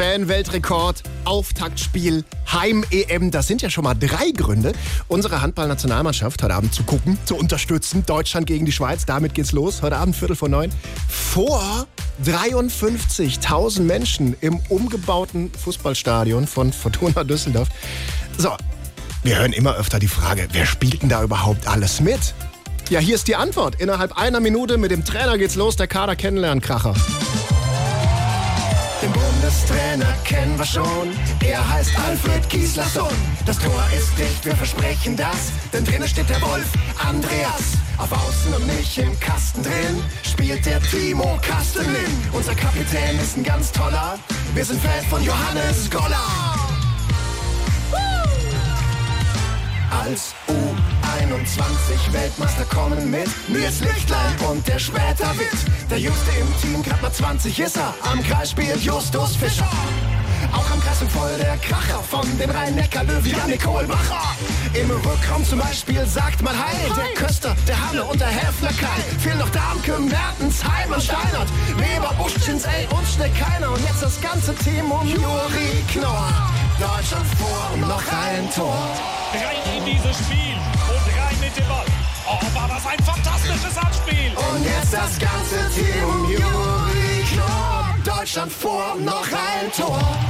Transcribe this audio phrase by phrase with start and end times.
[0.00, 3.30] Fan-Weltrekord, Auftaktspiel, Heim-EM.
[3.30, 4.72] Das sind ja schon mal drei Gründe,
[5.08, 8.06] unsere Handballnationalmannschaft heute Abend zu gucken, zu unterstützen.
[8.06, 9.82] Deutschland gegen die Schweiz, damit geht's los.
[9.82, 10.72] Heute Abend Viertel vor neun.
[11.06, 11.86] Vor
[12.24, 17.68] 53.000 Menschen im umgebauten Fußballstadion von Fortuna Düsseldorf.
[18.38, 18.56] So,
[19.22, 22.32] wir hören immer öfter die Frage, wer spielt denn da überhaupt alles mit?
[22.88, 23.74] Ja, hier ist die Antwort.
[23.78, 26.94] Innerhalb einer Minute mit dem Trainer geht's los, der Kader kennenlernen, Kracher.
[29.90, 31.16] Bundestrainer kennen wir schon.
[31.44, 33.12] Er heißt Alfred Gislason.
[33.46, 35.52] Das Tor ist dicht, wir versprechen das.
[35.72, 36.66] Denn drinnen steht der Wolf
[36.98, 37.76] Andreas.
[37.98, 42.28] Auf Außen und nicht im Kasten drin spielt der Timo Kastenlin.
[42.32, 44.18] Unser Kapitän ist ein ganz toller.
[44.54, 46.16] Wir sind Fan von Johannes Goller.
[50.04, 50.34] Als
[51.40, 57.00] U21 Weltmeister kommen mit Nils Lichtlein und der später wird der Jüngste im Team, grad
[57.00, 57.94] mal 20 ist er.
[58.02, 59.68] Am Kreis spielt Justus Fischer.
[60.52, 64.36] Auch am Kreis sind voll der Kracher von den Rhein-Neckar-Löwen, Janik Kohlbacher.
[64.74, 69.00] Im Rückraum zum Beispiel sagt man Heil, der Köster, der Halle und der Häfler Kai.
[69.20, 73.70] Fehlen noch Darmke, Mertens, Heimann, Steinert, Weber, Buschins, ey und Schneckheiner.
[73.70, 76.52] Und jetzt das ganze Team um Juri Knorr.
[76.78, 78.76] Deutschland vor und noch ein Tor.
[79.32, 80.56] rein in dieses Spiel
[85.10, 87.94] das ganze Team um Juri Knorr.
[88.04, 90.29] Deutschland vor, noch ein Tor.